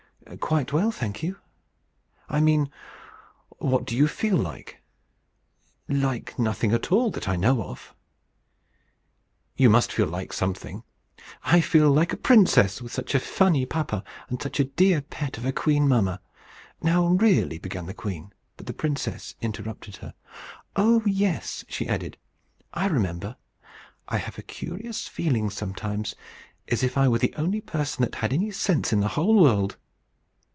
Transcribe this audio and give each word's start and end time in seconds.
"Quite 0.39 0.71
well, 0.71 0.91
thank 0.91 1.23
you." 1.23 1.37
"I 2.29 2.39
mean, 2.39 2.69
what 3.57 3.85
do 3.85 3.97
you 3.97 4.07
feel 4.07 4.37
like?" 4.37 4.81
"Like 5.89 6.37
nothing 6.39 6.71
at 6.71 6.89
all, 6.91 7.09
that 7.11 7.27
I 7.27 7.35
know 7.35 7.63
of." 7.63 7.93
"You 9.57 9.69
must 9.69 9.91
feel 9.91 10.07
like 10.07 10.31
something." 10.31 10.83
"I 11.43 11.59
feel 11.59 11.91
like 11.91 12.13
a 12.13 12.17
princess 12.17 12.81
with 12.81 12.93
such 12.93 13.13
a 13.13 13.19
funny 13.19 13.65
papa, 13.65 14.05
and 14.29 14.41
such 14.41 14.59
a 14.61 14.65
dear 14.65 15.01
pet 15.01 15.37
of 15.37 15.43
a 15.45 15.51
queen 15.51 15.85
mamma!" 15.87 16.21
"Now 16.81 17.07
really!" 17.07 17.57
began 17.57 17.87
the 17.87 17.93
queen; 17.93 18.31
but 18.55 18.67
the 18.67 18.73
princess 18.73 19.35
interrupted 19.41 19.97
her. 19.97 20.13
"Oh 20.77 21.01
yes," 21.05 21.65
she 21.67 21.87
added, 21.89 22.15
"I 22.73 22.85
remember. 22.85 23.35
I 24.07 24.17
have 24.19 24.37
a 24.37 24.43
curious 24.43 25.07
feeling 25.09 25.49
sometimes, 25.49 26.15
as 26.69 26.83
if 26.83 26.97
I 26.97 27.09
were 27.09 27.19
the 27.19 27.33
only 27.37 27.59
person 27.59 28.03
that 28.03 28.15
had 28.15 28.31
any 28.31 28.51
sense 28.51 28.93
in 28.93 29.01
the 29.01 29.09
whole 29.17 29.35
world." 29.35 29.75